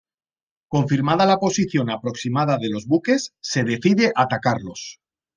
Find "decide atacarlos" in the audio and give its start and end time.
3.63-4.99